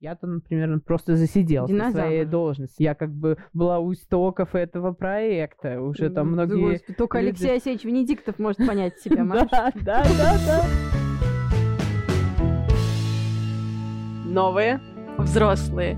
[0.00, 2.06] Я-то, например, просто засиделась на Динозавр.
[2.06, 2.80] своей должности.
[2.82, 5.80] Я как бы была у истоков этого проекта.
[5.80, 6.70] Уже там многие...
[6.74, 9.48] Господи, Только люди- Алексей Асеевич Венедиктов может понять себя, Маш.
[9.50, 10.64] Да, да, да, да.
[14.24, 14.80] Новые.
[15.18, 15.96] Взрослые.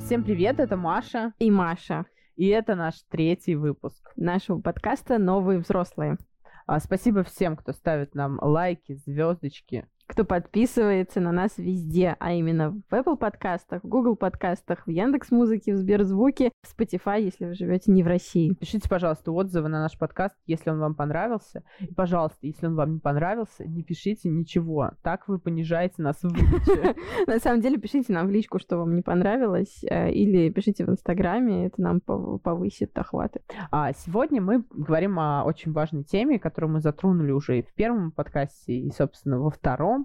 [0.00, 1.32] Всем привет, это Маша.
[1.38, 2.04] И Маша
[2.36, 4.12] И это наш третий выпуск.
[4.16, 6.18] нашего подкаста «Новые взрослые».
[6.66, 9.86] А, Спасибо всем, кто ставит нам лайки, звездочки.
[10.08, 15.30] Кто подписывается на нас везде, а именно в Apple подкастах, в Google подкастах, в Яндекс
[15.30, 18.54] Музыке, в Сберзвуке, в Spotify, если вы живете не в России.
[18.54, 21.62] Пишите, пожалуйста, отзывы на наш подкаст, если он вам понравился.
[21.80, 24.92] И, пожалуйста, если он вам не понравился, не пишите ничего.
[25.02, 26.28] Так вы понижаете нас в.
[27.26, 30.88] На самом деле, пишите нам в личку, что вам не понравилось, э, или пишите в
[30.88, 33.42] Инстаграме, это нам пов- повысит охваты.
[33.70, 38.10] А сегодня мы говорим о очень важной теме, которую мы затронули уже и в первом
[38.10, 39.97] подкасте, и, собственно, во втором,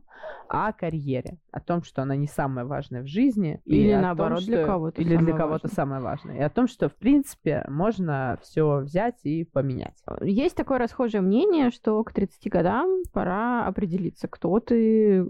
[0.47, 1.37] о карьере.
[1.51, 3.59] О том, что она не самая важная в жизни.
[3.65, 6.37] Или о том, наоборот, для что- кого-то Или для кого-то самое важное.
[6.37, 9.95] И о том, что, в принципе, можно все взять и поменять.
[10.21, 15.25] Есть такое расхожее мнение, что к 30 годам пора определиться, кто ты,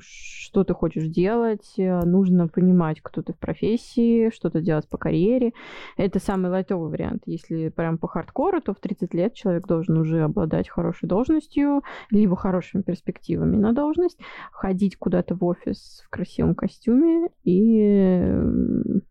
[0.00, 5.52] что ты хочешь делать, э, нужно понимать, кто ты в профессии, что-то делать по карьере.
[5.96, 7.22] Это самый лайтовый вариант.
[7.26, 12.36] Если прям по хардкору, то в 30 лет человек должен уже обладать хорошей должностью, либо
[12.36, 14.03] хорошими перспективами на должность,
[14.52, 18.20] ходить куда-то в офис в красивом костюме и...
[18.30, 19.02] ну,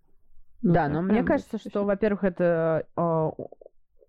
[0.61, 3.31] да, но мне кажется, что, во-первых, это а,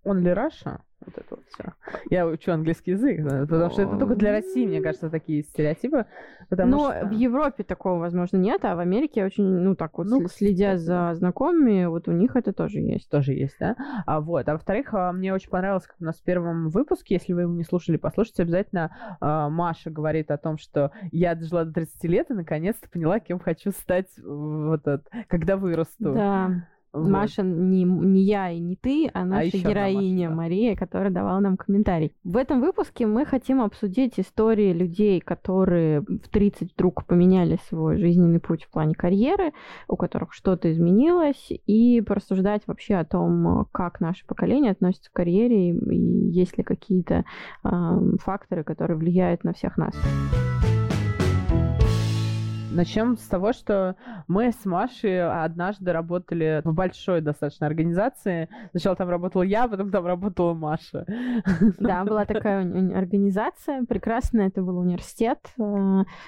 [0.04, 1.64] only Russia, вот это вот все.
[2.10, 6.06] Я учу английский язык, потому что это только для России, мне кажется, такие стереотипы.
[6.50, 7.06] Но что...
[7.06, 11.14] в Европе такого, возможно, нет, а в Америке очень, ну, так вот, Ну, следя за
[11.14, 13.08] знакомыми, вот у них это тоже есть.
[13.10, 13.76] тоже есть, да?
[14.06, 17.32] А вот, а во-вторых, а, мне очень понравилось, как у нас в первом выпуске, если
[17.32, 19.16] вы его не слушали, послушайте обязательно.
[19.20, 23.38] а, Маша говорит о том, что я дожила до 30 лет и наконец-то поняла, кем
[23.38, 24.82] хочу стать, вот
[25.28, 26.12] когда вырасту.
[26.14, 26.50] Да,
[26.94, 27.08] Вот.
[27.08, 30.36] Маша не, не я и не ты, а наша ещё одна героиня Маша, да.
[30.36, 32.12] Мария, которая давала нам комментарий.
[32.22, 38.38] В этом выпуске мы хотим обсудить истории людей, которые в 30 вдруг поменяли свой жизненный
[38.38, 39.52] путь в плане карьеры,
[39.88, 45.70] у которых что-то изменилось, и порассуждать вообще о том, как наше поколение относится к карьере,
[45.70, 47.24] и, есть ли какие-то
[47.64, 49.94] ам, факторы, которые влияют на всех нас.
[52.74, 53.96] Начнем с того, что
[54.28, 58.48] мы с Машей однажды работали в большой достаточно организации.
[58.70, 61.06] Сначала там работала я, потом там работала Маша.
[61.78, 62.62] Да, была такая
[62.96, 65.38] организация прекрасная, это был университет,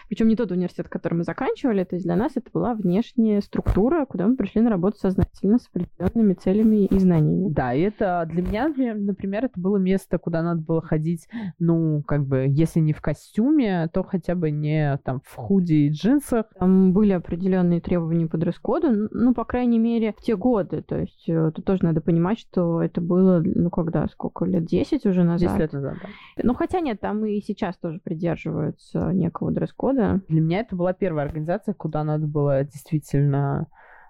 [0.08, 4.04] причем не тот университет, который мы заканчивали, то есть для нас это была внешняя структура,
[4.06, 7.52] куда мы пришли на работу сознательно с определенными целями и знаниями.
[7.52, 11.28] Да, и это для меня, например, например, это было место, куда надо было ходить,
[11.58, 15.90] ну, как бы, если не в костюме, то хотя бы не там в худи и
[15.90, 16.35] джинсах.
[16.42, 20.82] Там были определенные требования по дресс-коду, ну, по крайней мере, в те годы.
[20.82, 25.06] То есть э, тут тоже надо понимать, что это было, ну, когда, сколько, лет 10
[25.06, 25.50] уже назад.
[25.50, 26.08] 10 лет назад, да.
[26.42, 30.20] Ну, хотя нет, там и сейчас тоже придерживаются некого дресс-кода.
[30.28, 33.68] Для меня это была первая организация, куда надо было действительно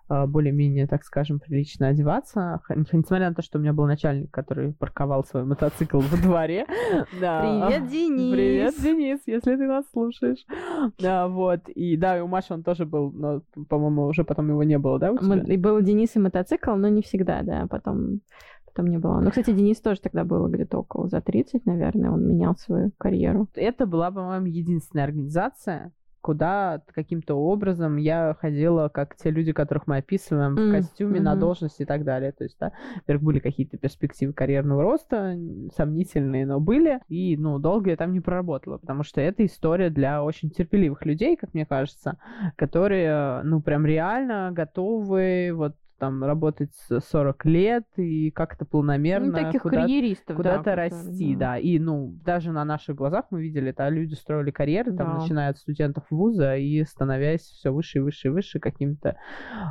[0.08, 2.60] более-менее, так скажем, прилично одеваться.
[2.68, 6.66] Несмотря на то, что у меня был начальник, который парковал свой мотоцикл во дворе.
[7.20, 7.40] Да.
[7.40, 8.32] Привет, Денис!
[8.32, 10.44] Привет, Денис, если ты нас слушаешь.
[10.98, 11.68] Да, вот.
[11.68, 14.98] И да, и у Маши он тоже был, но, по-моему, уже потом его не было,
[14.98, 15.42] да, у тебя?
[15.52, 18.20] И был Денис и мотоцикл, но не всегда, да, потом,
[18.66, 19.20] потом не было.
[19.20, 23.48] Ну, кстати, Денис тоже тогда было где-то около за 30, наверное, он менял свою карьеру.
[23.54, 25.92] Это была, по-моему, единственная организация,
[26.26, 31.30] куда каким-то образом я ходила, как те люди, которых мы описываем, в М, костюме, на
[31.30, 31.40] мгм.
[31.40, 32.32] должности и так далее.
[32.32, 35.36] То есть, да, во-первых, были какие-то перспективы карьерного роста,
[35.76, 36.98] сомнительные, но были.
[37.08, 41.36] И, ну, долго я там не проработала, потому что это история для очень терпеливых людей,
[41.36, 42.18] как мне кажется,
[42.56, 49.32] которые, ну, прям реально готовы вот там работать с 40 лет и как-то планомерно Ну,
[49.32, 51.58] таких куда-то карьеристов, да, куда-то которые, расти, да.
[51.58, 55.18] И, ну, даже на наших глазах мы видели, да, люди строили карьеры, там, Да.
[55.22, 59.16] начиная от студентов вуза и становясь все выше и выше и выше какими-то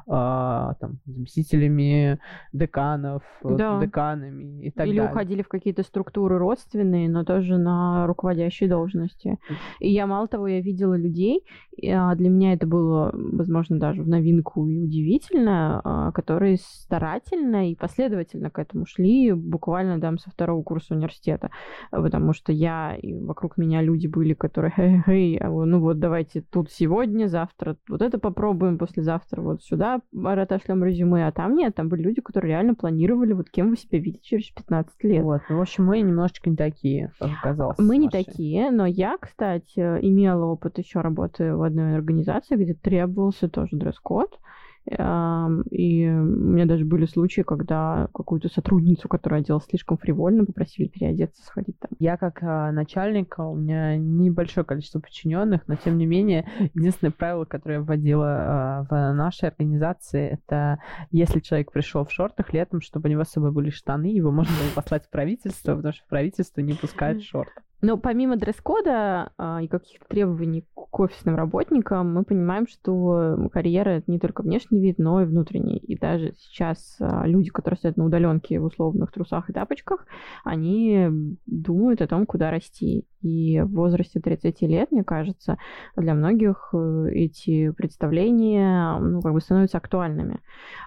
[0.07, 2.19] а, там заместителями
[2.53, 3.79] деканов, Да.
[3.79, 5.11] деканами и так Или далее.
[5.11, 9.37] уходили в какие-то структуры родственные, но тоже на руководящие должности.
[9.79, 11.43] И я, мало того, я видела людей,
[11.91, 17.75] а, для меня это было, возможно, даже в новинку и удивительно, а, которые старательно и
[17.75, 21.51] последовательно к этому шли, буквально там со второго курса университета,
[21.91, 26.71] потому что я и вокруг меня люди были, которые, хей, хей, ну вот давайте тут
[26.71, 32.03] сегодня, завтра вот это попробуем, послезавтра вот сюда отошлем резюме, а там нет, там были
[32.03, 35.23] люди, которые реально планировали, вот кем вы себя видите через 15 лет.
[35.23, 37.77] Вот, ну, в общем, мы немножечко не такие, как оказалось.
[37.77, 43.49] Мы не такие, но я, кстати, имела опыт еще работы в одной организации, где требовался
[43.49, 44.39] тоже дресс-код.
[44.87, 51.43] И у меня даже были случаи, когда какую-то сотрудницу, которая оделась слишком фривольно, попросили переодеться,
[51.43, 51.91] сходить там.
[51.99, 57.45] Я как а, начальник, у меня небольшое количество подчиненных, но тем не менее, единственное правило,
[57.45, 60.79] которое я вводила а, в нашей организации, это
[61.11, 64.53] если человек пришел в шортах летом, чтобы у него с собой были штаны, его можно
[64.53, 67.64] было послать в правительство, потому что правительство не пускает шорты.
[67.81, 74.09] Но помимо дресс-кода а, и каких-то требований к офисным работникам, мы понимаем, что карьера это
[74.09, 75.77] не только внешний вид, но и внутренний.
[75.77, 80.05] И даже сейчас а, люди, которые сидят на удаленке в условных трусах и тапочках,
[80.43, 81.09] они
[81.45, 83.05] думают о том, куда расти.
[83.21, 85.57] И в возрасте 30 лет, мне кажется,
[85.95, 90.41] для многих э, эти представления ну, как бы становятся актуальными.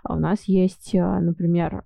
[0.04, 1.82] А у нас есть, а, например,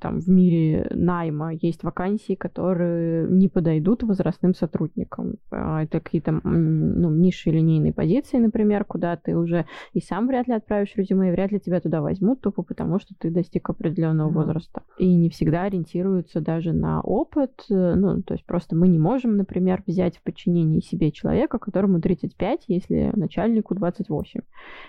[0.00, 5.34] там в мире найма есть вакансии, которые не подойдут возрастным сотрудникам.
[5.50, 10.54] А, это какие-то ну, низшие линейные позиции, например, куда ты уже и сам вряд ли
[10.54, 14.34] отправишь резюме, и вряд ли тебя туда возьмут, тупо потому что ты достиг определенного mm-hmm.
[14.34, 14.82] возраста.
[14.98, 17.64] И не всегда ориентируются даже на опыт.
[17.68, 22.64] Ну, то есть просто мы не можем, например, взять в подчинение себе человека, которому 35,
[22.68, 24.40] если начальнику 28.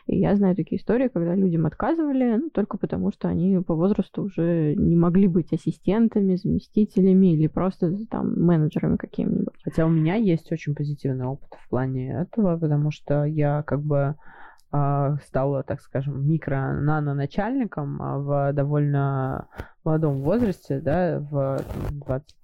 [0.07, 4.23] И я знаю такие истории, когда людям отказывали, ну, только потому что они по возрасту
[4.23, 9.59] уже не могли быть ассистентами, заместителями или просто там менеджерами каким-нибудь.
[9.63, 14.15] Хотя у меня есть очень позитивный опыт в плане этого, потому что я как бы
[14.71, 19.47] а, стала, так скажем, микро-нано начальником а, в довольно
[19.83, 21.61] молодом возрасте, да, в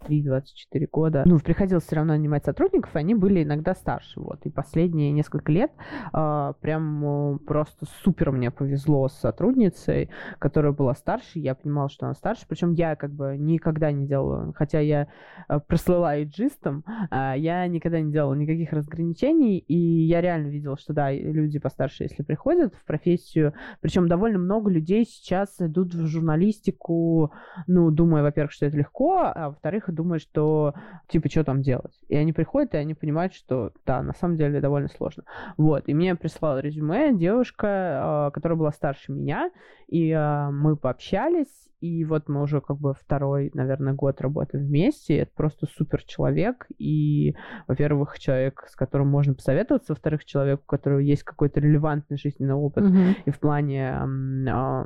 [0.10, 4.46] 23-24 года, ну, приходилось все равно нанимать сотрудников, они были иногда старше, вот.
[4.46, 5.72] И последние несколько лет
[6.14, 12.16] э, прям просто супер мне повезло с сотрудницей, которая была старше, я понимала, что она
[12.16, 15.08] старше, причем я как бы никогда не делала, хотя я
[15.48, 20.94] э, прослыла иджистом, э, я никогда не делала никаких разграничений, и я реально видела, что,
[20.94, 27.27] да, люди постарше, если приходят в профессию, причем довольно много людей сейчас идут в журналистику,
[27.68, 30.74] ну, думая, во-первых, что это легко, а во-вторых, думая, что,
[31.08, 32.00] типа, что там делать.
[32.08, 35.24] И они приходят, и они понимают, что, да, на самом деле довольно сложно.
[35.58, 39.52] Вот, и мне прислала резюме девушка, а, которая была старше меня,
[39.88, 45.18] и а, мы пообщались, и вот мы уже как бы второй, наверное, год работаем вместе.
[45.18, 46.66] Это просто супер человек.
[46.80, 47.36] И,
[47.68, 52.84] во-первых, человек, с которым можно посоветоваться, во-вторых, человек, у которого есть какой-то релевантный жизненный опыт.
[52.84, 53.14] Mm-hmm.
[53.26, 54.06] И в плане, а,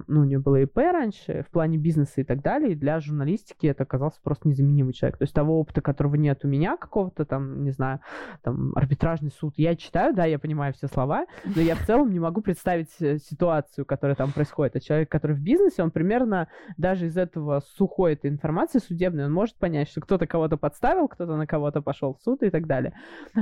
[0.08, 2.74] ну, у нее было ИП раньше, в плане бизнеса и так далее.
[2.74, 5.18] И для журналистики это оказался просто незаменимый человек.
[5.18, 8.02] То есть того опыта, которого нет у меня, какого-то там, не знаю,
[8.44, 12.20] там, арбитражный суд, я читаю, да, я понимаю все слова, но я в целом не
[12.20, 14.76] могу представить э, ситуацию, которая там происходит.
[14.76, 16.50] А человек, который в бизнесе, он примерно
[16.82, 21.36] даже из этого сухой этой информации судебной, он может понять, что кто-то кого-то подставил, кто-то
[21.38, 22.94] на кого-то пошел в суд и так далее.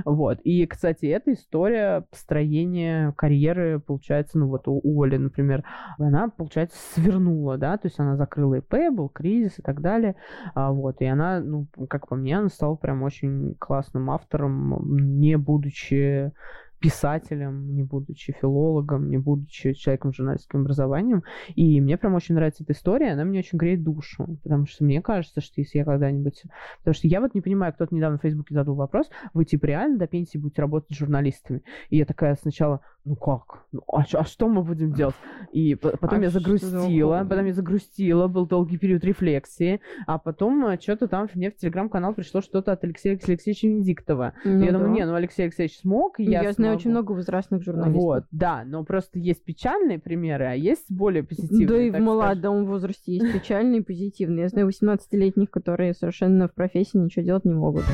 [0.06, 0.40] Вот.
[0.44, 5.64] И, кстати, эта история построения карьеры, получается, ну вот у, у Оли, например,
[5.98, 10.16] она, получается, свернула, да, то есть она закрыла ИП, был кризис и так далее.
[10.54, 11.02] А, вот.
[11.02, 16.32] И она, ну, как по мне, она стала прям очень классным автором, не будучи
[16.80, 21.24] писателем, не будучи филологом, не будучи человеком с журналистским образованием.
[21.56, 25.02] И мне прям очень нравится эта история, она мне очень греет душу, потому что мне
[25.02, 26.44] кажется, что если я когда-нибудь...
[26.80, 30.00] Потому что я вот не понимаю, кто-то недавно в Фейсбуке задал вопрос, вы типа реально
[30.00, 31.64] до пенсии будете работать с журналистами?
[31.90, 33.64] И я такая сначала, ну как?
[33.72, 35.16] Ну, а, а что мы будем делать?
[35.52, 40.80] И потом а я загрустила, потом я загрустила, был долгий период рефлексии, а потом э,
[40.80, 44.34] что-то там мне в телеграм-канал пришло что-то от Алексея Алексеевича Венедиктова.
[44.46, 44.78] Ну, я да.
[44.78, 48.04] думаю, не, ну Алексей Алексеевич смог, я, я знаю очень много возрастных журналистов.
[48.04, 51.68] Вот, да, но просто есть печальные примеры, а есть более позитивные.
[51.68, 52.72] Да и в молодом скажем.
[52.72, 54.44] возрасте есть печальные и позитивные.
[54.44, 57.86] Я знаю 18-летних, которые совершенно в профессии ничего делать не могут.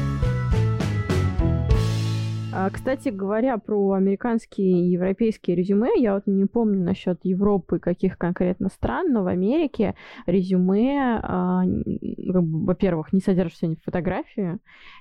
[2.72, 8.70] Кстати говоря, про американские и европейские резюме, я вот не помню насчет Европы, каких конкретно
[8.70, 9.96] стран, но в Америке
[10.26, 11.64] резюме, а,
[12.28, 14.60] во-первых, не содержит сегодня фотографию,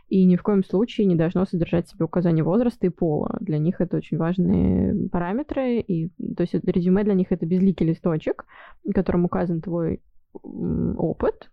[0.09, 3.37] и ни в коем случае не должно содержать в себе указание возраста и пола.
[3.41, 8.47] Для них это очень важные параметры, и то есть резюме для них это безликий листочек,
[8.85, 10.01] в котором указан твой
[10.33, 11.51] опыт,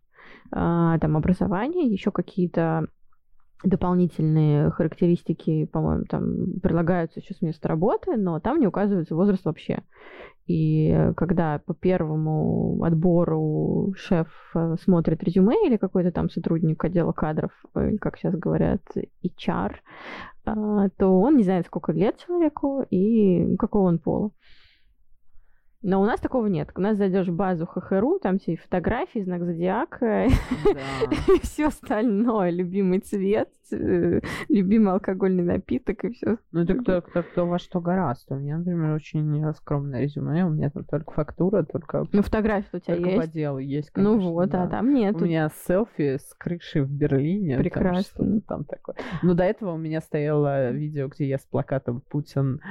[0.52, 2.88] а, там образование, еще какие-то
[3.64, 9.84] дополнительные характеристики, по-моему, там прилагаются еще с места работы, но там не указывается возраст вообще.
[10.48, 17.52] И когда по первому отбору шеф э, смотрит резюме или какой-то там сотрудник отдела кадров,
[17.76, 18.82] э, как сейчас говорят,
[19.24, 19.76] HR,
[20.44, 24.32] то он не знает, сколько лет человеку и какого он пола.
[25.84, 26.70] Но у нас такого нет.
[26.76, 33.00] У нас зайдешь в базу ХХРУ, там все фотографии, знак зодиака, и все остальное, любимый
[33.00, 36.38] цвет, э, любимый алкогольный напиток и все.
[36.52, 38.36] Ну это кто, кто, кто во что гораздо.
[38.36, 40.46] У меня, например, очень скромное резюме.
[40.46, 42.06] У меня там только фактура, только...
[42.12, 43.18] Ну фотография у тебя есть?
[43.18, 44.64] по делу есть, конечно, Ну вот, да.
[44.64, 45.16] а там нет.
[45.22, 47.58] У меня селфи с крыши в Берлине.
[47.58, 48.26] Прекрасно.
[48.26, 48.96] Там, там такое.
[49.22, 52.62] Но до этого у меня стояло видео, где я с плакатом «Путин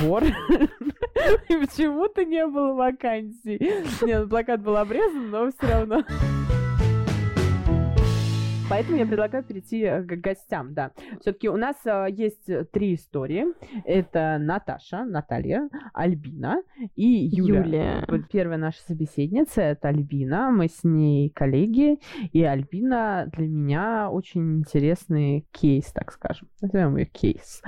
[0.00, 0.22] вор».
[1.48, 3.58] И почему-то не было вакансий.
[4.02, 6.04] Нет, плакат был обрезан, но все равно.
[8.70, 10.92] Поэтому я предлагаю перейти э, к гостям, да.
[11.20, 13.46] Все-таки у нас э, есть три истории.
[13.84, 16.62] Это Наташа, Наталья, Альбина
[16.94, 17.64] и Юля.
[17.64, 18.06] Юлия.
[18.30, 20.52] Первая наша собеседница— это Альбина.
[20.52, 21.98] Мы с ней коллеги.
[22.32, 26.48] И Альбина для меня очень интересный кейс, так скажем.
[26.60, 27.62] Назовем ее кейс.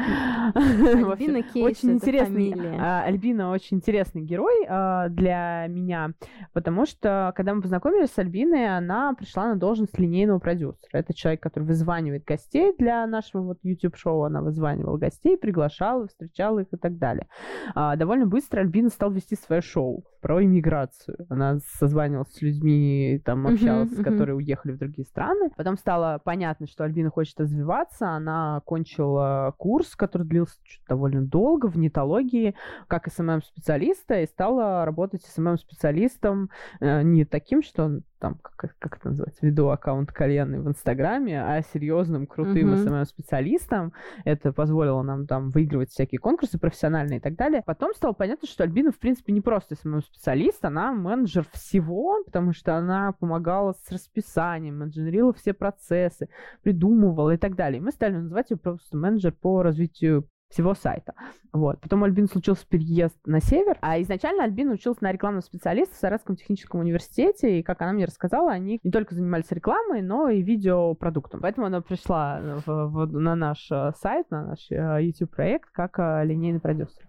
[0.54, 2.54] Альбина кейс Очень интересный.
[2.78, 6.12] А, Альбина очень интересный герой а, для меня,
[6.52, 10.91] потому что, когда мы познакомились с Альбиной, она пришла на должность линейного продюсера.
[10.92, 14.24] Это человек, который вызванивает гостей для нашего вот YouTube-шоу.
[14.24, 17.26] Она вызванивала гостей, приглашала, встречала их и так далее.
[17.74, 21.26] А, довольно быстро Альбина стал вести свое шоу про иммиграцию.
[21.28, 24.04] Она созванивалась с людьми, там общалась, uh-huh, uh-huh.
[24.04, 25.50] которые уехали в другие страны.
[25.56, 28.08] Потом стало понятно, что Альбина хочет развиваться.
[28.08, 30.54] Она окончила курс, который длился
[30.88, 32.54] довольно долго в Нетологии,
[32.86, 39.08] как SMM-специалиста, и стала работать SMM-специалистом э, не таким, что он там, как, как это
[39.08, 42.86] называется, веду аккаунт кальянный в Инстаграме, а серьезным, крутым uh-huh.
[42.86, 43.92] SMM-специалистом.
[44.24, 47.64] Это позволило нам там выигрывать всякие конкурсы профессиональные и так далее.
[47.66, 49.74] Потом стало понятно, что Альбина, в принципе, не просто
[50.12, 56.28] SMM-специалист, она менеджер всего, потому что она помогала с расписанием, менеджерила все процессы,
[56.62, 57.78] придумывала и так далее.
[57.78, 61.14] И мы стали называть ее просто менеджер по развитию всего сайта.
[61.52, 61.80] Вот.
[61.80, 65.98] Потом у Альбины случился переезд на север, а изначально Альбина учился на рекламном специалисте в
[65.98, 70.42] Саратовском техническом университете, и, как она мне рассказала, они не только занимались рекламой, но и
[70.42, 71.40] видеопродуктом.
[71.40, 76.24] Поэтому она пришла в, в, на наш э, сайт, на наш YouTube-проект э, как э,
[76.26, 77.02] линейный продюсер.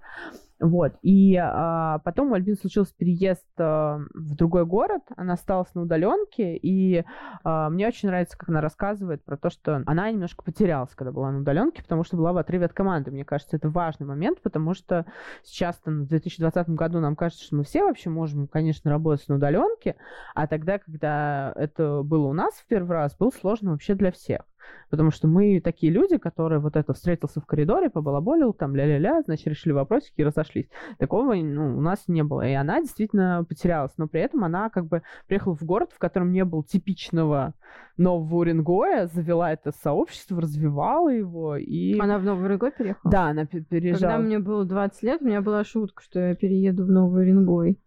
[0.63, 0.93] Вот.
[1.01, 5.01] И а, потом у Альбины случился переезд а, в другой город.
[5.17, 6.55] Она осталась на удаленке.
[6.55, 7.03] И
[7.43, 11.31] а, мне очень нравится, как она рассказывает про то, что она немножко потерялась, когда была
[11.31, 13.11] на удаленке, потому что была в отрыве от команды.
[13.11, 15.05] Мне кажется, это важный момент, потому что
[15.43, 19.97] сейчас в 2020 году нам кажется, что мы все вообще можем, конечно, работать на удаленке,
[20.33, 24.43] а тогда, когда это было у нас в первый раз, было сложно вообще для всех.
[24.89, 29.47] Потому что мы такие люди, которые вот это встретился в коридоре, побалаболил, там ля-ля-ля, значит,
[29.47, 30.69] решили вопросики и разошлись.
[30.99, 32.47] Такого ну, у нас не было.
[32.47, 33.93] И она действительно потерялась.
[33.97, 37.53] Но при этом она как бы приехала в город, в котором не было типичного
[37.97, 41.57] нового Уренгоя, завела это сообщество, развивала его.
[41.57, 41.97] И...
[41.99, 43.11] Она в Новый Уренгой переехала?
[43.11, 44.11] Да, она переезжала.
[44.11, 47.79] Когда мне было 20 лет, у меня была шутка, что я перееду в Новый Уренгой.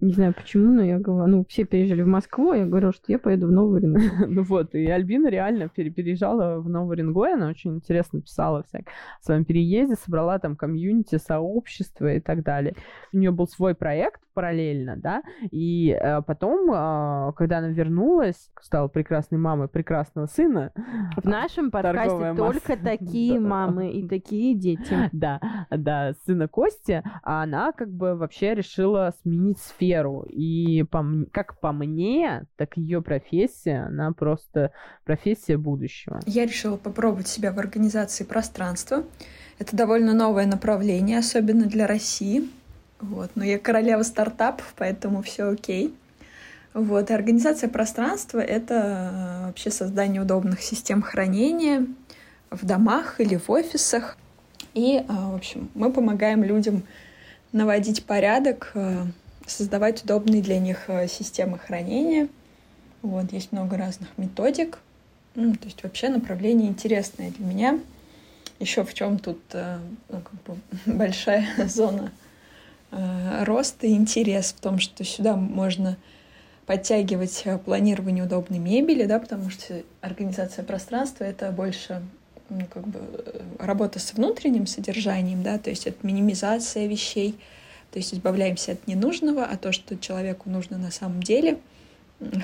[0.00, 3.18] Не знаю почему, но я говорю, ну, все переезжали в Москву, я говорила, что я
[3.18, 4.10] поеду в Новый Уренгой.
[4.28, 8.84] Ну вот, и Альбина реально переезжала в Новый Уренгой, она очень интересно писала всяк
[9.20, 12.74] о своем переезде, собрала там комьюнити, сообщество и так далее.
[13.12, 18.88] У нее был свой проект параллельно, да, и э, потом, э, когда она вернулась, стала
[18.88, 20.72] прекрасной мамой прекрасного сына.
[21.16, 25.10] В нашем подкасте только такие мамы и такие дети.
[25.20, 30.26] Да, да, сына Кости, а она как бы вообще решила сменить сферу сферу.
[30.28, 34.72] И по, как по мне, так ее профессия, она просто
[35.04, 36.20] профессия будущего.
[36.26, 39.04] Я решила попробовать себя в организации пространства.
[39.58, 42.48] Это довольно новое направление, особенно для России.
[43.00, 43.30] Вот.
[43.34, 45.94] Но я королева стартапов, поэтому все окей.
[46.74, 47.10] Вот.
[47.10, 51.86] И организация пространства— это э, вообще создание удобных систем хранения
[52.50, 54.16] в домах или в офисах.
[54.74, 56.82] И, э, в общем, мы помогаем людям
[57.52, 59.04] наводить порядок э,
[59.46, 62.28] создавать удобные для них системы хранения.
[63.02, 64.78] Вот, есть много разных методик.
[65.34, 67.80] Ну, то есть вообще направление интересное для меня.
[68.60, 72.12] Еще в чем тут ну, как бы большая зона
[72.90, 75.96] э, роста и интерес в том, что сюда можно
[76.66, 82.02] подтягивать планирование удобной мебели, да, потому что организация пространства— это больше
[82.48, 83.00] ну, как бы
[83.58, 87.36] работа с внутренним содержанием, да, то есть это минимизация вещей,
[87.90, 91.58] то есть избавляемся от ненужного, а то, что человеку нужно на самом деле,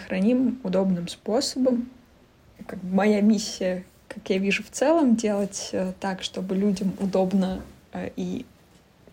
[0.06, 1.88] храним удобным способом.
[2.66, 3.84] Как бы моя миссия
[4.16, 7.60] как я вижу в целом, делать э, так, чтобы людям удобно
[7.92, 8.46] э, и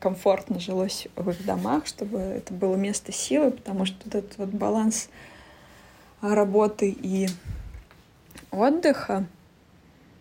[0.03, 4.50] комфортно жилось в их домах, чтобы это было место силы, потому что вот этот вот
[4.50, 5.07] баланс
[6.19, 7.29] работы и
[8.51, 9.25] отдыха,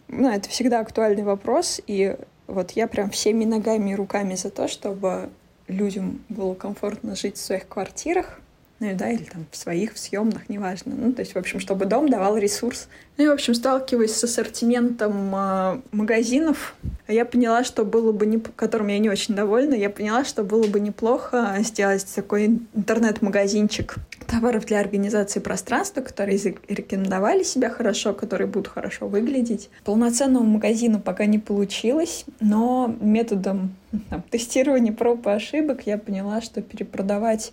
[0.07, 4.69] ну, это всегда актуальный вопрос, и вот я прям всеми ногами и руками за то,
[4.69, 5.31] чтобы
[5.67, 8.41] людям было комфортно жить в своих квартирах,
[8.83, 10.93] ну да, или там в своих, в съемных, неважно.
[10.97, 12.89] Ну, то есть, в общем, чтобы дом давал ресурс.
[13.17, 16.75] Ну и, в общем, сталкиваясь с ассортиментом э, магазинов,
[17.07, 20.67] я поняла, что было бы, не, которым я не очень довольна, я поняла, что было
[20.67, 23.95] бы неплохо сделать такой интернет-магазинчик
[24.27, 29.71] товаров для организации пространства, которые рекомендовали себя хорошо, которые будут хорошо выглядеть.
[29.85, 33.77] Полноценного магазина пока не получилось, но методом
[34.11, 37.53] там, тестирования проб и ошибок я поняла, что перепродавать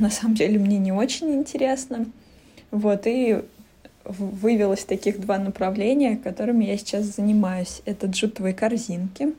[0.00, 2.06] на самом деле мне не очень интересно.
[2.70, 3.42] Вот, и
[4.04, 7.82] вывелось таких два направления, которыми я сейчас занимаюсь.
[7.84, 9.34] Это джутовые корзинки.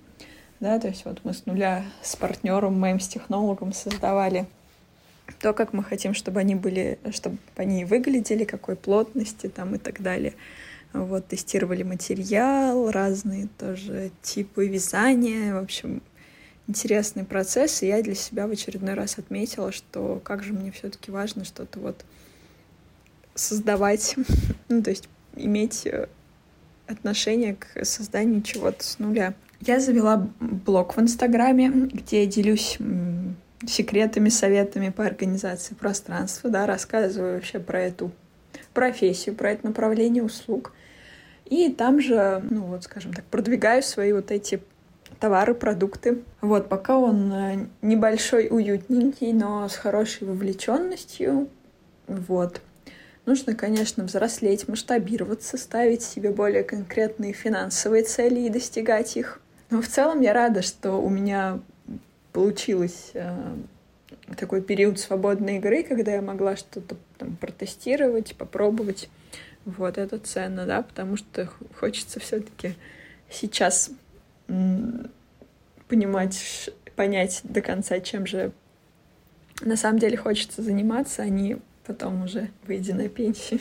[0.60, 4.46] Да, то есть вот мы с нуля с партнером, моим с технологом создавали
[5.40, 10.02] то, как мы хотим, чтобы они были, чтобы они выглядели, какой плотности там и так
[10.02, 10.34] далее.
[10.94, 16.02] Вот, тестировали материал, разные тоже типы вязания, в общем,
[16.68, 21.12] интересный процесс, и я для себя в очередной раз отметила, что как же мне все-таки
[21.12, 22.06] важно что-то вот
[23.36, 24.16] создавать,
[24.70, 26.08] ну, то есть иметь э,
[26.88, 29.34] отношение к созданию чего-то с нуля.
[29.62, 32.78] Я завела блог в Инстаграме, где я делюсь
[33.66, 38.12] секретами, советами по организации пространства, да, рассказываю вообще про эту
[38.74, 40.74] профессию, про это направление услуг.
[41.46, 44.62] И там же, ну вот, скажем так, продвигаю свои вот эти
[45.20, 46.24] товары, продукты.
[46.42, 51.50] Вот, пока он э, небольшой, уютненький, но с хорошей вовлеченностью.
[52.08, 52.62] Вот.
[53.26, 59.42] Нужно, конечно, взрослеть, масштабироваться, ставить себе более конкретные финансовые цели и достигать их.
[59.72, 61.60] Но в целом я рада, что у меня
[62.32, 63.34] получилось э,
[64.38, 69.10] такой период свободной игры, когда я могла что-то там протестировать, попробовать.
[69.66, 72.76] Вот это ценно, да, потому что хочется все-таки
[73.32, 73.90] сейчас
[75.88, 78.52] понимать, понять до конца, чем же
[79.62, 83.60] на самом деле хочется заниматься, а не потом уже выйдя на пенсию.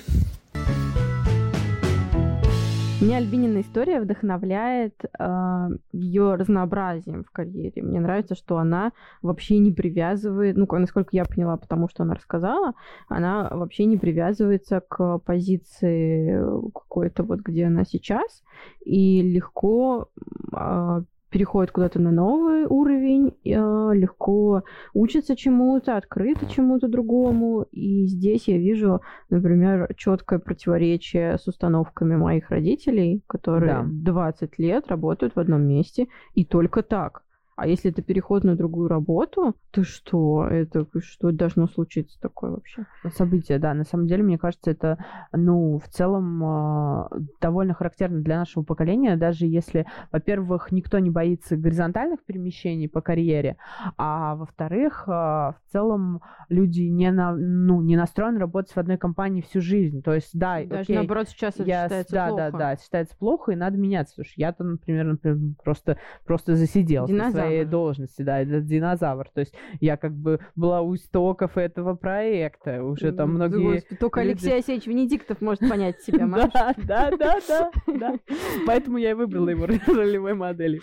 [3.05, 7.83] Меня Альбинина история вдохновляет э, ее разнообразием в карьере.
[7.83, 12.73] Мне нравится, что она вообще не привязывает, ну, насколько я поняла, потому что она рассказала,
[13.07, 16.41] она вообще не привязывается к позиции
[16.73, 18.43] какой-то вот, где она сейчас,
[18.87, 20.09] и легко
[20.57, 21.03] э,
[21.35, 27.67] переходит куда-то на новый уровень, э, легко учится чему-то, открыто чему-то другому.
[27.73, 34.13] И здесь я вижу, например, четкое противоречие с установками моих родителей, которые да.
[34.13, 37.24] 20 лет работают в одном месте, и только так.
[37.57, 40.47] А если это переход на другую работу, то что?
[40.47, 42.85] Это что должно случиться такое вообще?
[43.15, 43.75] Событие, да.
[43.75, 44.99] На самом деле, мне кажется, это,
[45.33, 47.09] ну, в целом э,
[47.41, 53.57] довольно характерно для нашего поколения, даже если, во-первых, никто не боится горизонтальных перемещений по карьере,
[53.97, 59.43] а во-вторых, э, в целом люди не, на, ну, не настроены работать в одной компании
[59.43, 60.03] всю жизнь.
[60.03, 62.43] То есть, да, Даже окей, наоборот, сейчас это я, считается да, плохо.
[62.43, 64.15] Да, да, да, считается плохо, и надо меняться.
[64.15, 67.13] Слушай, я-то, например, например просто, просто засиделся.
[67.13, 69.29] Динозавр своей должности, да, это динозавр.
[69.33, 72.83] То есть я как бы была у истоков этого проекта.
[72.83, 73.81] Уже там многие...
[73.99, 74.21] Только.
[74.21, 78.15] Алексей Алексеевич Венедиктов может понять себя, Да, да, да, да, да.
[78.67, 80.81] Поэтому я и выбрала его ролевой модели.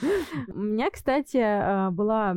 [0.54, 2.36] У меня, кстати, а, была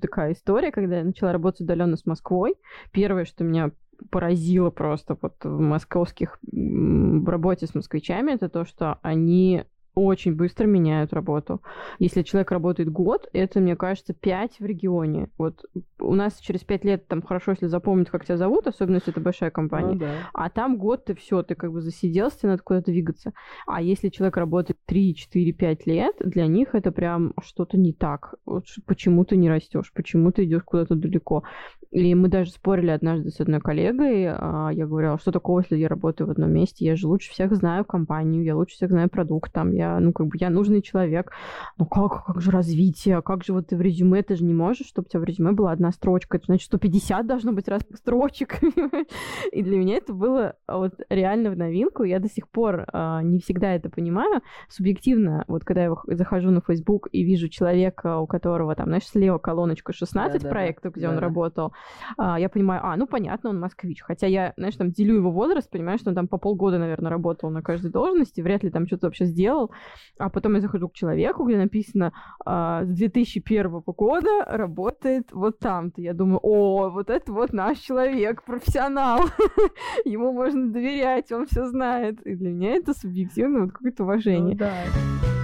[0.00, 2.54] такая история, когда я начала работать удаленно с Москвой.
[2.92, 3.70] Первое, что меня
[4.10, 9.64] поразило просто вот в московских в работе с москвичами, это то, что они
[9.96, 11.62] очень быстро меняют работу.
[11.98, 15.30] Если человек работает год, это, мне кажется, пять в регионе.
[15.38, 15.64] Вот
[15.98, 19.20] у нас через пять лет там хорошо, если запомнить, как тебя зовут, особенно если это
[19.20, 19.94] большая компания.
[19.94, 20.12] Ну, да.
[20.34, 23.32] А там год ты все, ты как бы засиделся, тебе надо куда-то двигаться.
[23.66, 28.34] А если человек работает 3, 4, 5 лет, для них это прям что-то не так.
[28.44, 31.42] Вот почему ты не растешь, почему ты идешь куда-то далеко.
[31.90, 34.26] И мы даже спорили однажды с одной коллегой.
[34.28, 36.84] А, я говорила, что такого, если я работаю в одном месте?
[36.84, 40.26] Я же лучше всех знаю компанию, я лучше всех знаю продукт, там, я ну, как
[40.26, 41.32] бы я нужный человек.
[41.78, 43.22] Ну, как, как же развитие?
[43.22, 45.52] Как же вот ты в резюме, ты же не можешь, чтобы у тебя в резюме
[45.52, 46.36] была одна строчка.
[46.36, 48.60] Это значит, 150 должно быть раз строчек.
[49.52, 52.02] И для меня это было вот реально в новинку.
[52.04, 54.42] Я до сих пор а, не всегда это понимаю.
[54.68, 59.38] Субъективно, вот когда я захожу на Facebook и вижу человека, у которого там, знаешь, слева
[59.38, 61.12] колоночка 16 да, проектов, да, где да.
[61.12, 61.72] он работал,
[62.16, 64.02] а, я понимаю, а, ну понятно, он москвич.
[64.02, 67.50] Хотя я, знаешь, там делю его возраст, понимаю, что он там по полгода, наверное, работал
[67.50, 69.70] на каждой должности, вряд ли там что-то вообще сделал.
[70.18, 72.12] А потом я захожу к человеку, где написано
[72.44, 76.00] а, с 2001 года работает вот там-то.
[76.00, 79.20] Я думаю, о, вот это вот наш человек, профессионал.
[80.04, 82.20] Ему можно доверять, он все знает.
[82.22, 84.54] И для меня это субъективно вот какое-то уважение.
[84.54, 85.35] Ну, да.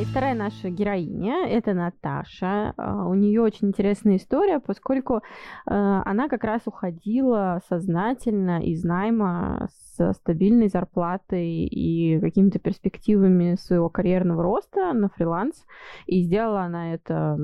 [0.00, 2.72] И вторая наша героиня— это Наташа.
[2.78, 5.20] А, у нее очень интересная история, поскольку э,
[5.66, 14.42] она как раз уходила сознательно из найма с стабильной зарплатой и какими-то перспективами своего карьерного
[14.42, 15.66] роста на фриланс.
[16.06, 17.36] И сделала она это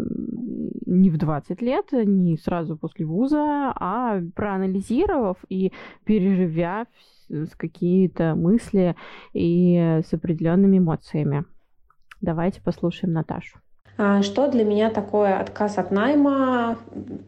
[0.87, 6.87] не в 20 лет, не сразу после вуза, а проанализировав и переживя
[7.59, 8.97] какие-то мысли
[9.35, 11.45] и с определенными эмоциями.
[12.27, 13.61] Давайте послушаем Наташу.
[13.99, 16.77] А, что для меня такое отказ от найма?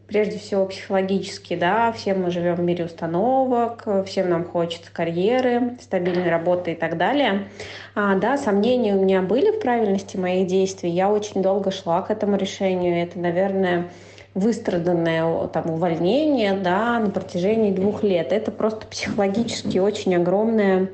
[0.07, 6.29] Прежде всего психологически, да, все мы живем в мире установок, всем нам хочется карьеры, стабильной
[6.29, 7.47] работы и так далее.
[7.95, 10.89] А, да, сомнения у меня были в правильности моих действий.
[10.89, 13.01] Я очень долго шла к этому решению.
[13.01, 13.87] Это, наверное,
[14.35, 18.31] выстраданное там, увольнение да, на протяжении двух лет.
[18.31, 20.91] Это просто психологически очень, огромное,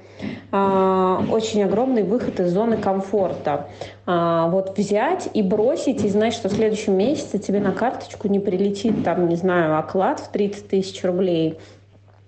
[0.51, 3.67] э, очень огромный выход из зоны комфорта.
[4.07, 8.39] Э, вот взять и бросить, и знать, что в следующем месяце тебе на карточку не
[8.39, 11.59] прилетит, там, не знаю, оклад в 30 тысяч рублей,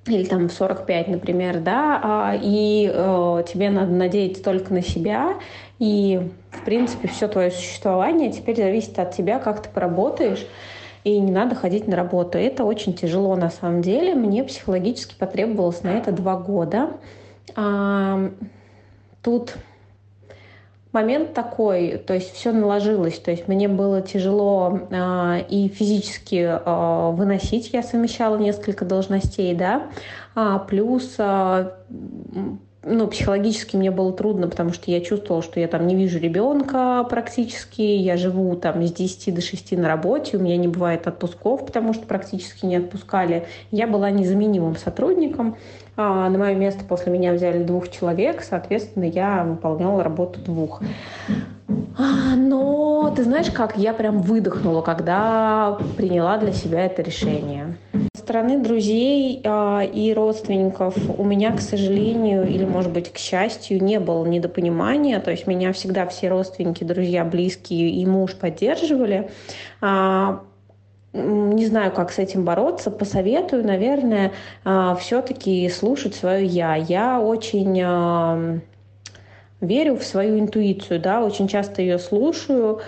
[0.08, 5.34] или там в 45, например, да, а, и э, тебе надо надеяться только на себя,
[5.80, 10.46] и, в принципе, все твое существование теперь зависит от тебя, как ты поработаешь,
[11.08, 12.38] и не надо ходить на работу.
[12.38, 14.14] Это очень тяжело на самом деле.
[14.14, 16.90] Мне психологически потребовалось на это два года.
[17.56, 18.30] А,
[19.22, 19.56] тут
[20.92, 27.12] момент такой, то есть все наложилось, то есть мне было тяжело э, и физически э,
[27.12, 29.88] выносить, я совмещала несколько должностей, да,
[30.34, 31.72] а, плюс э,
[32.88, 37.06] ну, психологически мне было трудно, потому что я чувствовала, что я там не вижу ребенка
[37.10, 41.66] практически, я живу там с 10 до 6 на работе, у меня не бывает отпусков,
[41.66, 43.46] потому что практически не отпускали.
[43.72, 45.58] Я была незаменимым сотрудником,
[45.98, 50.82] на мое место после меня взяли двух человек, соответственно, я выполняла работу двух.
[51.98, 57.76] А, но ты знаешь, как я прям выдохнула, когда приняла для себя это решение
[58.28, 64.02] стороны друзей э, и родственников у меня, к сожалению, или, может быть, к счастью, не
[64.02, 65.22] было недопонимания.
[65.22, 69.30] То есть меня всегда все родственники, друзья, близкие и муж поддерживали.
[69.80, 70.42] А,
[71.18, 74.32] не знаю, как с этим бороться, посоветую, наверное,
[75.00, 76.76] все-таки слушать свое я.
[76.76, 78.62] Я очень
[79.62, 82.82] верю в свою интуицию, да, очень часто ее слушаю,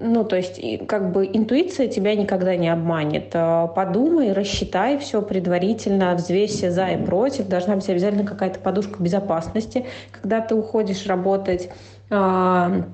[0.00, 3.30] ну, то есть, как бы интуиция тебя никогда не обманет.
[3.34, 7.48] А, подумай, рассчитай все предварительно, взвесь за и против.
[7.48, 11.70] Должна быть обязательно какая-то подушка безопасности, когда ты уходишь работать
[12.10, 12.84] а,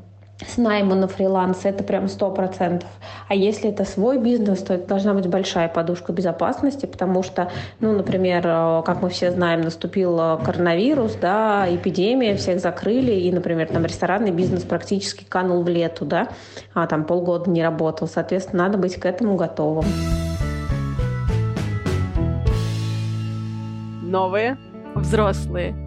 [0.46, 2.88] с найма на фриланс, это прям сто процентов.
[3.28, 7.92] А если это свой бизнес, то это должна быть большая подушка безопасности, потому что, ну,
[7.92, 13.68] например, э, как мы все знаем, наступил э, коронавирус, да, эпидемия, всех закрыли, и, например,
[13.68, 16.28] там ресторанный бизнес практически канул в лету, да,
[16.72, 18.08] а там полгода не работал.
[18.08, 19.84] Соответственно, надо быть к этому готовым.
[24.02, 24.56] Новые
[24.94, 25.83] взрослые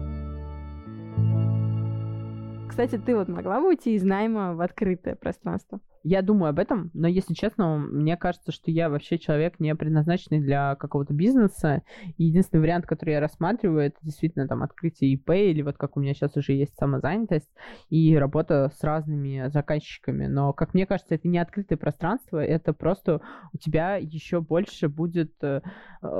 [2.78, 5.80] кстати, ты вот могла бы уйти из найма в открытое пространство?
[6.04, 10.40] Я думаю об этом, но, если честно, мне кажется, что я вообще человек не предназначенный
[10.40, 11.82] для какого-то бизнеса.
[12.16, 16.14] Единственный вариант, который я рассматриваю, это действительно там открытие ИП или вот как у меня
[16.14, 17.50] сейчас уже есть самозанятость
[17.90, 20.26] и работа с разными заказчиками.
[20.26, 23.20] Но, как мне кажется, это не открытое пространство, это просто
[23.52, 25.60] у тебя еще больше будет э,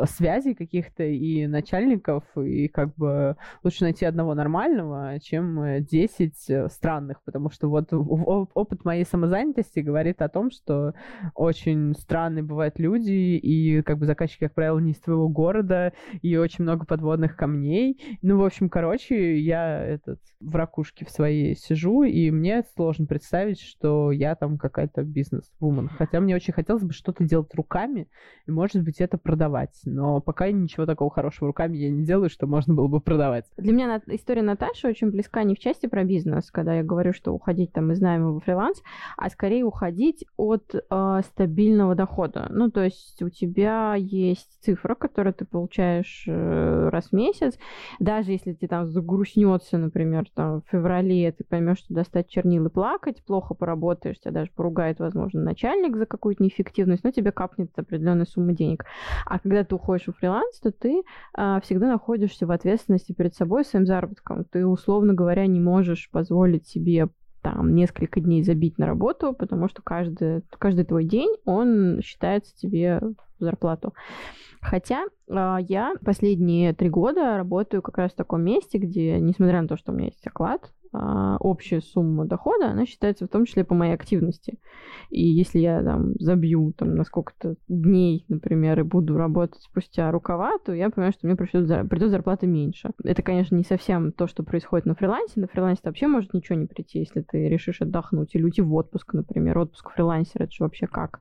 [0.07, 7.23] связей каких-то и начальников, и как бы лучше найти одного нормального, чем 10 э, странных,
[7.23, 10.94] потому что вот опыт моей самозанятости новости говорит о том, что
[11.35, 16.37] очень странные бывают люди, и как бы заказчики, как правило, не из твоего города, и
[16.37, 18.18] очень много подводных камней.
[18.22, 23.61] Ну, в общем, короче, я этот в ракушке в своей сижу, и мне сложно представить,
[23.61, 25.88] что я там какая-то бизнес-вумен.
[25.88, 28.09] Хотя мне очень хотелось бы что-то делать руками,
[28.46, 29.81] и, может быть, это продавать.
[29.85, 33.46] Но пока ничего такого хорошего руками я не делаю, что можно было бы продавать.
[33.57, 37.33] Для меня история Наташи очень близка не в части про бизнес, когда я говорю, что
[37.33, 38.81] уходить там из найма во фриланс,
[39.16, 42.47] а скорее скорее уходить от э, стабильного дохода.
[42.51, 47.59] Ну, то есть у тебя есть цифра, которую ты получаешь э, раз в месяц.
[47.99, 52.71] Даже если тебе там загрустнется, например, там, в феврале, ты поймешь, что достать чернил и
[52.71, 58.27] плакать, плохо поработаешь, тебя даже поругает, возможно, начальник за какую-то неэффективность, но тебе капнет определенная
[58.27, 58.85] сумма денег.
[59.27, 61.03] А когда ты уходишь в фриланс, то ты
[61.37, 64.44] э, всегда находишься в ответственности перед собой, своим заработком.
[64.44, 67.09] Ты, условно говоря, не можешь позволить себе
[67.52, 73.00] там несколько дней забить на работу, потому что каждый, каждый твой день, он считается тебе
[73.38, 73.94] в зарплату.
[74.61, 79.68] Хотя э, я последние три года работаю как раз в таком месте, где, несмотря на
[79.68, 83.74] то, что у меня есть оклад, общая сумма дохода, она считается в том числе по
[83.74, 84.59] моей активности.
[85.11, 90.59] И если я там забью там на сколько-то дней, например, и буду работать спустя рукава,
[90.64, 92.90] то я понимаю, что мне придет, придет зарплата меньше.
[93.05, 95.40] Это, конечно, не совсем то, что происходит на фрилансе.
[95.40, 99.14] На фрилансе вообще может ничего не прийти, если ты решишь отдохнуть или уйти в отпуск,
[99.14, 99.59] например.
[99.59, 101.20] Отпуск фрилансера, это же вообще как.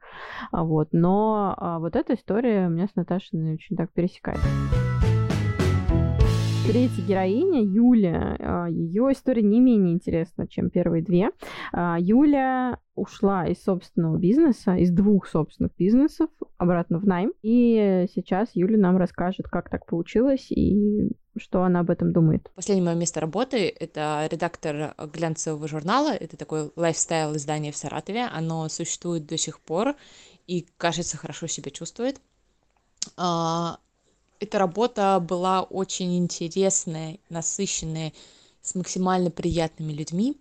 [0.51, 0.89] А вот.
[0.91, 4.47] Но а, вот эта история у меня с Наташей очень так пересекается.
[6.67, 11.29] Третья героиня, Юля, а, ее история не менее интересна, чем первые две.
[11.71, 17.31] А, Юля ушла из собственного бизнеса, из двух собственных бизнесов, обратно в найм.
[17.41, 22.51] И сейчас Юля нам расскажет, как так получилось и что она об этом думает.
[22.53, 26.09] Последнее мое место работы— это редактор глянцевого журнала.
[26.09, 28.25] Это такое лайфстайл издание в Саратове.
[28.25, 29.95] Оно существует до сих пор
[30.47, 32.19] и, кажется, хорошо себя чувствует.
[34.39, 38.13] Эта работа была очень интересная, насыщенная,
[38.61, 40.37] с максимально приятными людьми,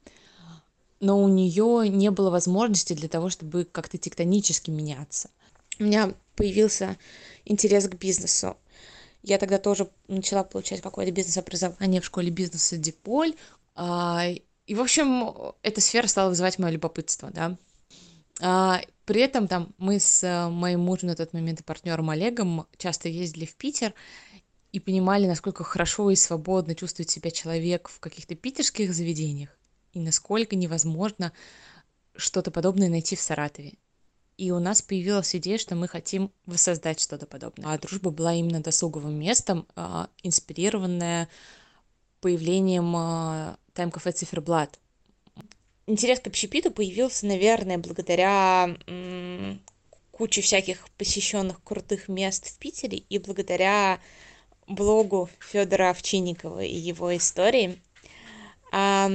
[1.01, 5.31] но у нее не было возможности для того, чтобы как-то тектонически меняться.
[5.79, 6.97] У меня появился
[7.45, 8.57] интерес к бизнесу.
[9.23, 13.35] Я тогда тоже начала получать какое-то бизнес-образование в школе бизнеса Диполь.
[13.75, 14.25] А,
[14.67, 17.57] и, в общем, эта сфера стала вызывать мое любопытство, да.
[18.41, 22.67] А, при этом там мы с э, моим мужем на тот момент и партнером Олегом
[22.77, 23.95] часто ездили в Питер
[24.73, 29.51] и понимали, насколько хорошо и свободно чувствует себя человек в каких-то питерских заведениях
[29.93, 31.33] и насколько невозможно
[32.17, 33.75] что-то подобное найти в Саратове.
[34.37, 37.73] И у нас появилась идея, что мы хотим воссоздать что-то подобное.
[37.73, 41.29] А дружба была именно досуговым местом, а, инспирированная
[42.21, 44.79] появлением тайм-кафе «Циферблат»,
[45.87, 48.77] интерес к общепиту появился, наверное, благодаря
[50.11, 54.01] куче всяких посещенных крутых мест в Питере и благодаря
[54.67, 57.81] блогу Федора Овчинникова и его истории.
[58.73, 59.11] А,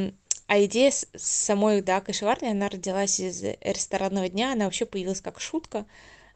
[0.48, 5.40] а идея с самой, да, кашеварни, она родилась из ресторанного дня, она вообще появилась как
[5.40, 5.86] шутка.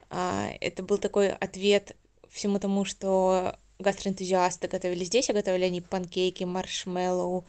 [0.10, 1.96] А, это был такой ответ
[2.30, 7.46] всему тому, что гастроэнтузиасты готовили здесь, а готовили они панкейки, маршмеллоу,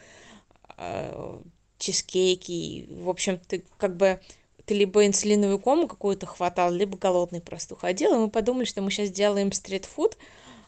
[0.76, 1.42] а,
[1.78, 2.86] чизкейки.
[2.90, 4.20] В общем, ты как бы
[4.64, 8.14] ты либо инсулиновую кому какую-то хватал, либо голодный просто уходил.
[8.14, 10.16] И мы подумали, что мы сейчас сделаем стритфуд,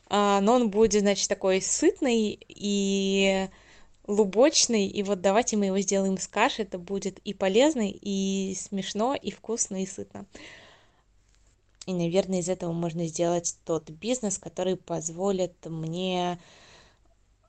[0.08, 3.48] а, но он будет, значит, такой сытный и
[4.06, 9.14] лубочный, и вот давайте мы его сделаем с каши, это будет и полезно, и смешно,
[9.14, 10.24] и вкусно, и сытно.
[11.86, 16.38] И, наверное, из этого можно сделать тот бизнес, который позволит мне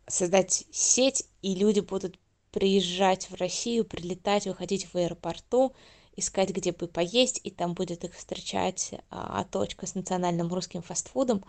[0.07, 2.17] создать сеть, и люди будут
[2.51, 5.73] приезжать в Россию, прилетать, выходить в аэропорту,
[6.15, 11.43] искать, где бы поесть, и там будет их встречать а, точка с национальным русским фастфудом.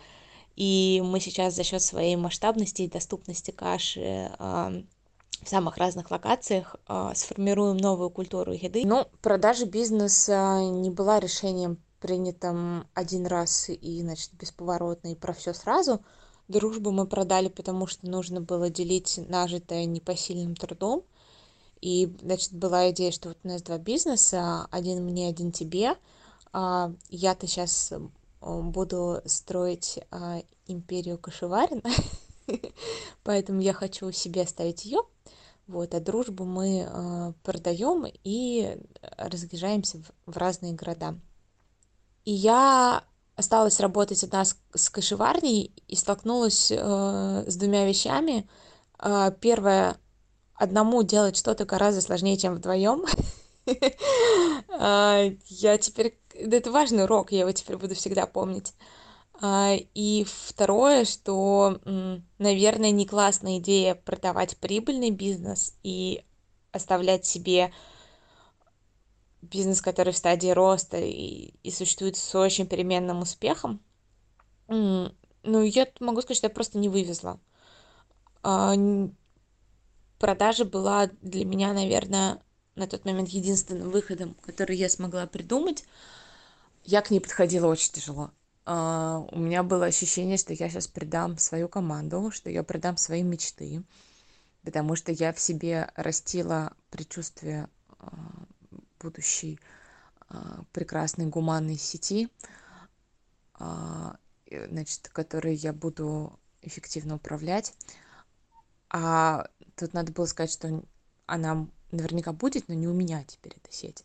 [0.57, 4.73] И мы сейчас за счет своей масштабности и доступности каши а,
[5.43, 8.83] в самых разных локациях а, сформируем новую культуру еды.
[8.85, 15.53] Но продажа бизнеса не была решением принятым один раз и, значит, бесповоротно и про все
[15.55, 16.05] сразу–
[16.51, 21.05] дружбу мы продали потому что нужно было делить нажитое непосильным трудом.
[21.81, 25.97] И значит была идея что вот у нас два бизнеса один мне один тебе.
[26.53, 27.93] А я-то сейчас
[28.41, 31.83] буду строить а, империю кашеварин
[33.23, 35.03] поэтому я хочу себе оставить ее
[35.71, 38.77] вот а дружбу мы а, продаем и
[39.17, 41.17] разъезжаемся в разные города.
[42.25, 43.05] И я
[43.41, 48.49] осталась работать одна с, с кашеварней и столкнулась э, с двумя вещами.
[48.99, 49.97] Э, первое,
[50.55, 53.05] одному делать что-то гораздо сложнее, чем вдвоем.
[54.73, 56.19] Э, я теперь...
[56.35, 58.73] Это важный урок, я его теперь буду всегда помнить.
[59.43, 61.79] Э, и второе, что,
[62.39, 66.25] наверное, не классная идея продавать прибыльный бизнес и
[66.73, 67.73] оставлять себе
[69.43, 73.81] бизнес, который в стадии роста и, и существует с очень переменным успехом,
[74.69, 77.41] ну, я могу сказать, что я просто не вывезла.
[78.43, 78.75] А,
[80.19, 82.41] продажа была для меня, наверное,
[82.77, 85.85] на тот момент единственным выходом, который я смогла придумать.
[86.85, 88.31] Я к ней подходила очень тяжело.
[88.67, 93.23] Uh, у меня было ощущение, что я сейчас предам свою команду, что я предам свои
[93.23, 93.83] мечты,
[94.63, 98.47] потому что я в себе растила предчувствие uh,
[99.01, 99.59] будущей
[100.29, 102.29] uh, прекрасной гуманной сети,
[104.69, 107.75] значит, которой я буду эффективно управлять.
[108.89, 110.83] А тут надо было сказать, что
[111.27, 114.05] она наверняка будет, но не у меня теперь эта сеть.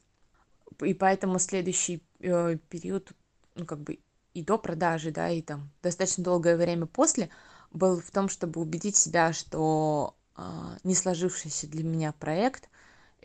[0.82, 3.12] И поэтому следующий э, период,
[3.56, 4.00] ну, как бы
[4.34, 7.30] и до продажи, да, и там достаточно долгое время после,
[7.72, 10.42] был в том, чтобы убедить себя, что э,
[10.84, 12.70] не сложившийся для меня проект—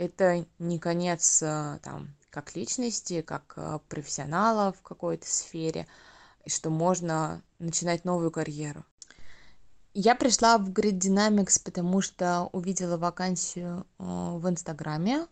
[0.01, 5.87] это не конец э, там как личности, как э, профессионала в какой-то сфере,
[6.45, 8.83] и что можно начинать новую карьеру.
[9.93, 15.27] Я пришла в Grid Dynamics, потому что увидела вакансию э, в Инстаграме.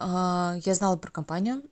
[0.00, 1.64] Я знала про компанию.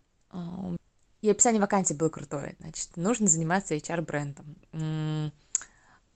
[1.21, 2.57] И описание вакансии было крутое.
[2.59, 4.57] Значит, нужно заниматься HR-брендом.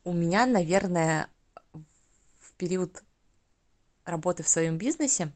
[0.03, 1.29] У меня, наверное,
[1.73, 3.05] в период
[4.05, 5.33] работы в своем бизнесе,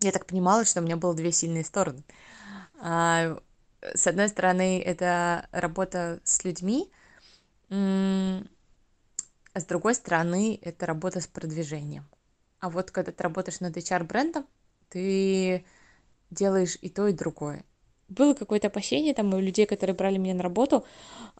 [0.00, 2.02] я так понимала, что у меня было две сильные стороны.
[2.80, 6.90] С одной стороны, это работа с людьми,
[7.70, 12.08] а с другой стороны, это работа с продвижением.
[12.60, 14.46] А вот когда ты работаешь над HR-брендом,
[14.88, 15.64] ты
[16.30, 17.64] делаешь и то, и другое.
[18.08, 20.84] Было какое-то опасение там у людей, которые брали меня на работу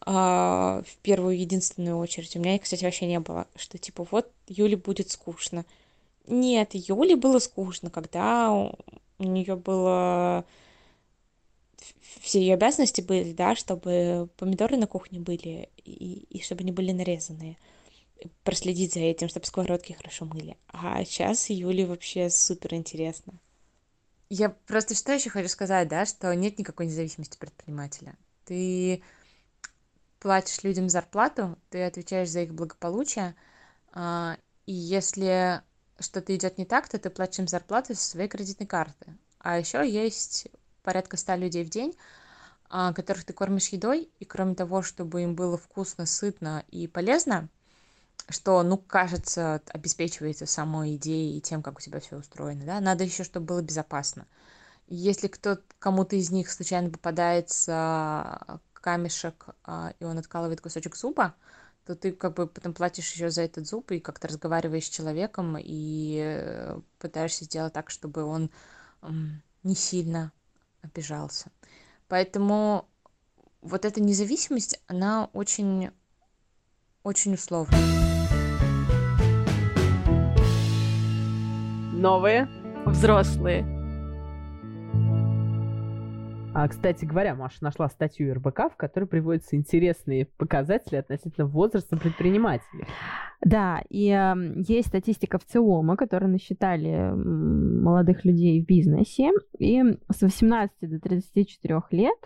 [0.05, 2.35] э, в первую единственную очередь.
[2.35, 5.65] У меня, кстати, вообще не было, что типа вот Юле будет скучно.
[6.29, 10.45] Нет, Юле было скучно, когда у нее было
[12.21, 16.91] все ее обязанности были, да, чтобы помидоры на кухне были и, и чтобы они были
[16.91, 17.57] нарезанные
[18.43, 20.55] проследить за этим, чтобы сковородки хорошо мыли.
[20.67, 23.33] А сейчас Юле вообще супер интересно.
[24.29, 28.15] Я просто что еще хочу сказать, да, что нет никакой независимости предпринимателя.
[28.45, 29.01] Ты
[30.19, 33.35] платишь людям зарплату, ты отвечаешь за их благополучие,
[33.93, 34.37] а,
[34.67, 35.63] и если
[35.99, 39.17] что-то идет не так, то ты платишь им зарплату со своей кредитной карты.
[39.39, 40.47] А еще есть
[40.83, 41.95] порядка ста людей в день,
[42.69, 47.49] а, которых ты кормишь едой, и кроме того, чтобы им было вкусно, сытно и полезно,
[48.29, 53.03] что, ну, кажется, обеспечивается самой идеей и тем, как у тебя все устроено, да, надо
[53.03, 54.27] еще, чтобы было безопасно.
[54.87, 61.35] Если кто кому-то из них случайно попадается камешек, а, и он откалывает кусочек зуба,
[61.89, 65.57] то ты как бы потом платишь еще за этот зуб и как-то разговариваешь с человеком
[65.59, 68.51] и пытаешься сделать так, чтобы он
[69.63, 70.31] не сильно
[70.83, 71.49] обижался.
[72.07, 72.87] Поэтому
[73.61, 75.89] вот эта независимость, она очень,
[77.01, 77.79] очень условная.
[81.91, 82.47] новые,
[82.85, 83.78] взрослые.
[86.61, 92.83] А, кстати говоря, Маша нашла статью РБК, в которой приводятся интересные показатели относительно возраста предпринимателей.
[93.39, 94.35] Да, и э,
[94.67, 101.81] есть статистика в ЦИОМа, которая насчитали молодых людей в бизнесе, и с 18 до 34
[101.91, 102.17] лет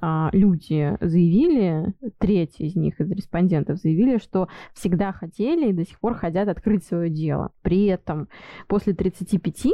[0.00, 6.00] а, люди заявили, треть из них, из респондентов, заявили, что всегда хотели и до сих
[6.00, 7.52] пор хотят открыть свое дело.
[7.60, 8.28] При этом
[8.68, 9.68] после 35 а,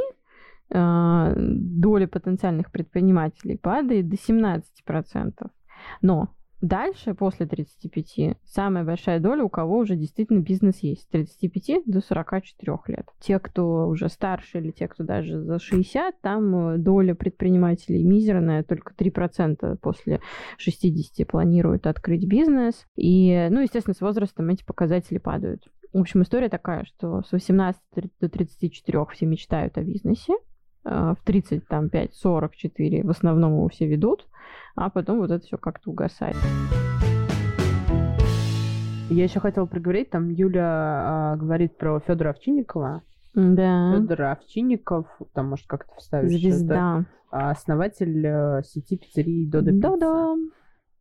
[0.71, 4.61] доля потенциальных предпринимателей падает до 17%.
[6.01, 6.29] Но
[6.61, 12.01] Дальше, после 35, самая большая доля, у кого уже действительно бизнес есть, с 35 до
[12.01, 13.07] 44 лет.
[13.19, 18.63] Те, кто уже старше или те, кто даже за 60, там э, доля предпринимателей мизерная,
[18.63, 20.19] только 3% после
[20.57, 22.85] 60 планируют открыть бизнес.
[22.97, 25.63] И, ну, естественно, с возрастом эти показатели падают.
[25.93, 27.81] В общем, история такая, что с 18
[28.19, 30.33] до 34 все мечтают о бизнесе,
[30.89, 34.27] в 30, там, 5, 44 в основном его все ведут,
[34.75, 36.35] а потом вот это все как-то угасает.
[39.09, 43.01] Я еще хотела проговорить, там Юля а, говорит про Федора Овчинникова.
[43.33, 43.95] Да.
[43.95, 46.31] Федор Овчинников, там, может, как-то вставишь.
[46.31, 47.05] Звезда.
[47.31, 49.81] Это, основатель э, сети пиццерии Додо Пицца.
[49.81, 50.35] Да-да.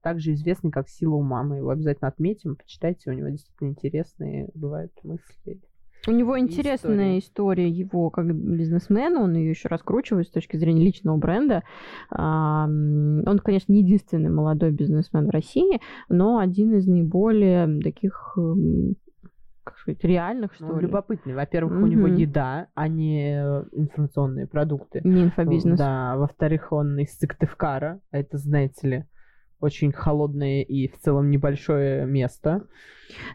[0.03, 1.43] Также известный как Сила ума.
[1.43, 5.61] Мы его обязательно отметим, почитайте, у него действительно интересные бывают мысли.
[6.07, 7.19] У него интересная история.
[7.19, 11.65] история его как бизнесмена, он ее еще раскручивает с точки зрения личного бренда.
[12.11, 18.37] Он, конечно, не единственный молодой бизнесмен в России, но один из наиболее таких
[19.65, 20.83] как сказать, реальных, что ну, ли.
[20.87, 21.35] любопытный.
[21.35, 21.85] Во-первых, угу.
[21.85, 23.35] у него еда, а не
[23.73, 25.03] информационные продукты.
[25.05, 25.79] Не инфобизнес.
[25.79, 26.17] Да.
[26.17, 28.01] Во-вторых, он из Сыктывкара.
[28.11, 29.05] Это, знаете ли,
[29.61, 32.67] очень холодное и в целом небольшое место.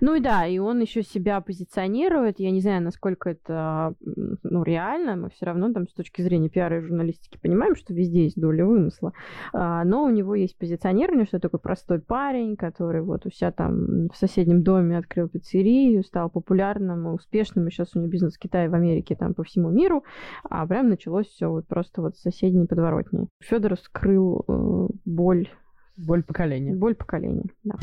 [0.02, 2.40] Ну и да, и он еще себя позиционирует.
[2.40, 3.96] Я не знаю, насколько это
[4.44, 5.16] ну, реально.
[5.16, 8.66] Мы все равно там с точки зрения пиара и журналистики понимаем, что везде есть доля
[8.66, 9.14] вымысла.
[9.52, 14.10] А, но у него есть позиционирование, что такой простой парень, который вот у себя там
[14.10, 18.40] в соседнем доме открыл пиццерию, стал популярным и успешным, и сейчас у него бизнес в
[18.40, 20.04] Китае, в Америке, там по всему миру.
[20.44, 23.28] А прям началось все вот просто вот соседней подворотни.
[23.42, 25.50] Федор скрыл э, боль
[25.98, 26.74] Боль поколения.
[26.74, 27.76] Боль поколения, да.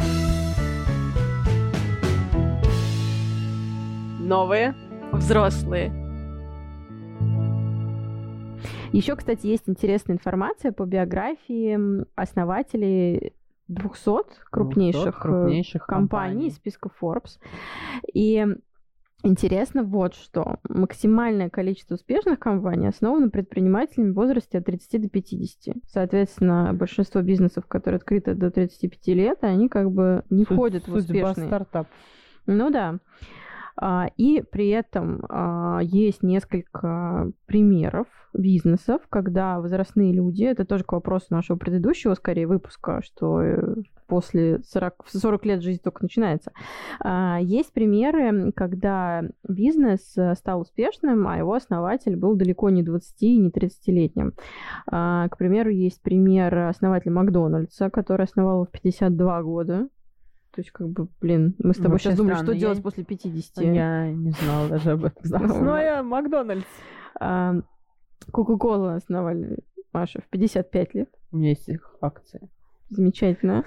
[4.18, 4.74] Новые
[5.12, 5.92] взрослые.
[8.92, 13.34] Еще, кстати, есть интересная информация по биографии основателей
[13.68, 17.38] 200 крупнейших, 200 крупнейших компаний, компаний из списка Forbes.
[18.12, 18.44] И
[19.22, 20.60] Интересно вот что.
[20.68, 25.76] Максимальное количество успешных компаний основано предпринимателями в возрасте от 30 до 50.
[25.86, 30.94] Соответственно, большинство бизнесов, которые открыты до 35 лет, они как бы не Суть, входят в
[30.94, 31.48] успешные.
[31.48, 31.88] стартап.
[32.46, 32.98] Ну да.
[33.80, 40.92] А, и при этом а, есть несколько примеров бизнесов, когда возрастные люди, это тоже к
[40.92, 43.74] вопросу нашего предыдущего, скорее, выпуска, что э,
[44.06, 46.52] после 40, 40 лет жизнь только начинается.
[47.00, 53.22] А, есть примеры, когда бизнес э, стал успешным, а его основатель был далеко не 20
[53.22, 54.34] и не 30-летним.
[54.86, 59.88] К примеру, есть пример основателя Макдональдса, который основал в 52 года.
[60.52, 62.58] То есть, как бы, блин, мы с тобой Вообще сейчас думали, что я...
[62.58, 63.64] делать после 50.
[63.64, 65.22] Я не знала даже об этом.
[65.22, 66.66] Запасное Макдональдс.
[68.32, 69.58] Кока-кола основали,
[69.92, 71.10] Маша, в 55 лет.
[71.32, 72.48] У меня есть их акции
[72.90, 73.64] замечательно.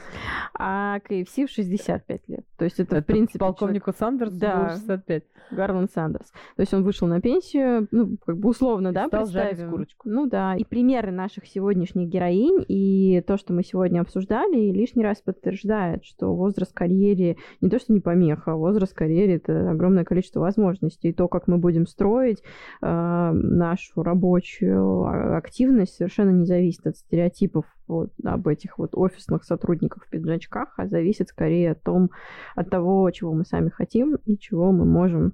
[0.53, 2.45] А KFC в 65 лет.
[2.57, 3.39] То есть это, это в принципе...
[3.39, 3.99] Полковнику человек...
[3.99, 5.23] Сандерсу да, было 65.
[5.51, 6.31] Гарланд Сандерс.
[6.55, 9.71] То есть он вышел на пенсию, ну, как бы условно, и да, стал представим.
[9.71, 10.09] курочку.
[10.09, 10.55] Ну да.
[10.55, 16.33] И примеры наших сегодняшних героинь и то, что мы сегодня обсуждали, лишний раз подтверждает, что
[16.33, 21.09] возраст карьере не то, что не помеха, а возраст карьере— это огромное количество возможностей.
[21.09, 22.41] И то, как мы будем строить
[22.81, 29.43] э, нашу рабочую а, активность, совершенно не зависит от стереотипов вот, об этих вот офисных
[29.43, 32.11] сотрудниках в пиджачках, а зависит скорее от, том,
[32.55, 35.33] от того, чего мы сами хотим и чего мы можем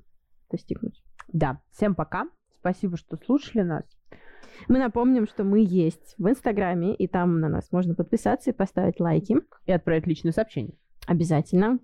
[0.51, 1.03] достигнуть.
[1.31, 2.27] Да, всем пока.
[2.59, 3.83] Спасибо, что слушали нас.
[4.67, 8.99] Мы напомним, что мы есть в Инстаграме, и там на нас можно подписаться и поставить
[8.99, 9.37] лайки.
[9.65, 10.75] И отправить личное сообщение.
[11.07, 11.79] Обязательно.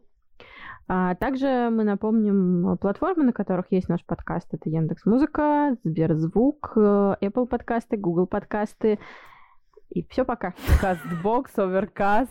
[0.88, 4.54] А также мы напомним платформы, на которых есть наш подкаст.
[4.54, 9.00] Это Яндекс Музыка, Сберзвук, э, Apple подкасты, Google подкасты,
[9.90, 10.54] и все, пока.
[10.82, 12.30] Castbox, Overcast.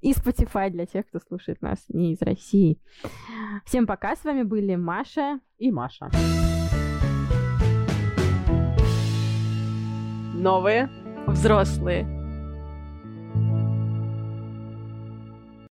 [0.00, 2.80] И Spotify для тех, кто слушает нас не из России.
[3.64, 6.10] Всем пока, с вами были Маша и Маша.
[10.34, 10.88] Новые
[11.26, 12.17] взрослые.